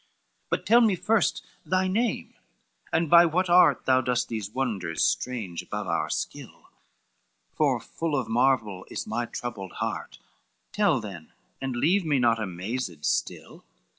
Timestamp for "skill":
6.09-6.71